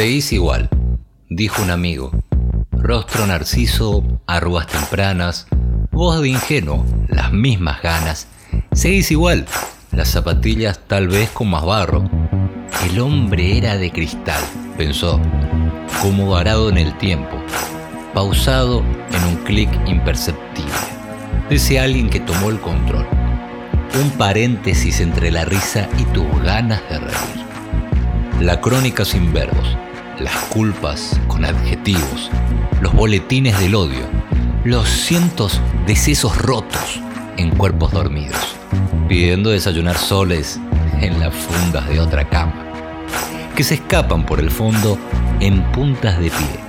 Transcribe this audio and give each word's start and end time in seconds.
Seguís 0.00 0.32
igual, 0.32 0.70
dijo 1.28 1.60
un 1.60 1.70
amigo. 1.70 2.10
Rostro 2.72 3.26
narciso, 3.26 4.02
arrugas 4.26 4.66
tempranas, 4.66 5.46
voz 5.90 6.22
de 6.22 6.30
ingenuo, 6.30 6.86
las 7.08 7.32
mismas 7.32 7.82
ganas. 7.82 8.26
Seguís 8.72 9.10
igual, 9.10 9.44
las 9.92 10.08
zapatillas 10.08 10.80
tal 10.86 11.08
vez 11.08 11.28
con 11.28 11.50
más 11.50 11.66
barro. 11.66 12.10
El 12.82 12.98
hombre 12.98 13.58
era 13.58 13.76
de 13.76 13.92
cristal, 13.92 14.42
pensó, 14.78 15.20
como 16.00 16.30
varado 16.30 16.70
en 16.70 16.78
el 16.78 16.96
tiempo, 16.96 17.36
pausado 18.14 18.82
en 19.12 19.24
un 19.24 19.36
clic 19.44 19.68
imperceptible. 19.86 20.72
Dice 21.50 21.78
alguien 21.78 22.08
que 22.08 22.20
tomó 22.20 22.48
el 22.48 22.58
control. 22.58 23.06
Un 24.02 24.10
paréntesis 24.12 24.98
entre 25.00 25.30
la 25.30 25.44
risa 25.44 25.90
y 25.98 26.04
tus 26.04 26.24
ganas 26.42 26.80
de 26.88 27.00
reír. 27.00 28.40
La 28.40 28.62
crónica 28.62 29.04
sin 29.04 29.34
verbos, 29.34 29.76
las 30.20 30.36
culpas 30.50 31.18
con 31.28 31.44
adjetivos, 31.44 32.30
los 32.80 32.92
boletines 32.92 33.58
del 33.58 33.74
odio, 33.74 34.06
los 34.64 34.88
cientos 34.88 35.60
de 35.86 35.96
sesos 35.96 36.36
rotos 36.36 37.00
en 37.38 37.50
cuerpos 37.50 37.92
dormidos, 37.92 38.56
pidiendo 39.08 39.50
desayunar 39.50 39.96
soles 39.96 40.60
en 41.00 41.18
las 41.18 41.34
fundas 41.34 41.88
de 41.88 42.00
otra 42.00 42.28
cama, 42.28 42.66
que 43.56 43.64
se 43.64 43.74
escapan 43.74 44.26
por 44.26 44.40
el 44.40 44.50
fondo 44.50 44.98
en 45.40 45.62
puntas 45.72 46.18
de 46.18 46.30
pie. 46.30 46.60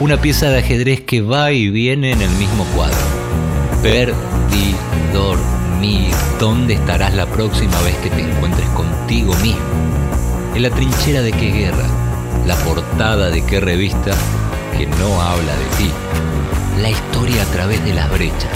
Una 0.00 0.16
pieza 0.16 0.48
de 0.48 0.60
ajedrez 0.60 1.02
que 1.02 1.20
va 1.20 1.52
y 1.52 1.68
viene 1.68 2.12
en 2.12 2.22
el 2.22 2.30
mismo 2.30 2.64
cuadro. 2.74 2.96
Perdi, 3.82 4.74
dormir. 5.12 6.14
¿Dónde 6.38 6.72
estarás 6.72 7.14
la 7.14 7.26
próxima 7.26 7.78
vez 7.82 7.94
que 7.96 8.08
te 8.08 8.22
encuentres 8.22 8.68
contigo 8.70 9.34
mismo? 9.36 10.09
¿En 10.54 10.62
la 10.62 10.70
trinchera 10.70 11.22
de 11.22 11.30
qué 11.30 11.52
guerra? 11.52 11.86
¿La 12.44 12.56
portada 12.56 13.30
de 13.30 13.44
qué 13.46 13.60
revista 13.60 14.12
que 14.76 14.86
no 14.86 15.22
habla 15.22 15.54
de 15.56 15.64
ti? 15.78 15.90
La 16.82 16.90
historia 16.90 17.42
a 17.42 17.46
través 17.46 17.84
de 17.84 17.94
las 17.94 18.10
brechas, 18.10 18.50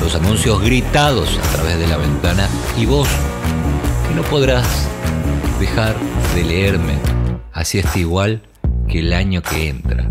los 0.00 0.14
anuncios 0.14 0.62
gritados 0.62 1.36
a 1.38 1.56
través 1.56 1.78
de 1.78 1.88
la 1.88 1.96
ventana 1.96 2.48
y 2.78 2.86
vos 2.86 3.08
que 4.06 4.14
no 4.14 4.22
podrás 4.22 4.88
dejar 5.58 5.96
de 6.36 6.44
leerme. 6.44 6.98
Así 7.52 7.80
está 7.80 7.98
igual 7.98 8.42
que 8.88 9.00
el 9.00 9.12
año 9.12 9.42
que 9.42 9.68
entra. 9.68 10.10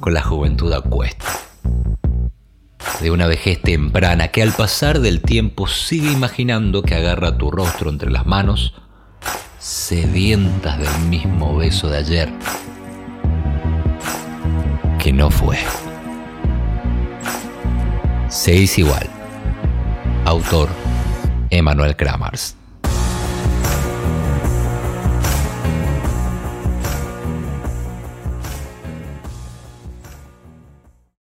Con 0.00 0.14
la 0.14 0.22
juventud 0.22 0.72
a 0.72 0.80
cuesta. 0.80 1.26
De 3.00 3.12
una 3.12 3.28
vejez 3.28 3.62
temprana 3.62 4.28
que 4.28 4.42
al 4.42 4.52
pasar 4.52 4.98
del 4.98 5.22
tiempo 5.22 5.68
sigue 5.68 6.10
imaginando 6.10 6.82
que 6.82 6.96
agarra 6.96 7.38
tu 7.38 7.52
rostro 7.52 7.88
entre 7.88 8.10
las 8.10 8.26
manos, 8.26 8.74
sedientas 9.62 10.76
del 10.76 11.08
mismo 11.08 11.56
beso 11.56 11.88
de 11.88 11.98
ayer, 11.98 12.32
que 14.98 15.12
no 15.12 15.30
fue. 15.30 15.56
Seis 18.28 18.76
igual. 18.78 19.08
Autor 20.24 20.68
Emanuel 21.50 21.94
Kramars. 21.94 22.56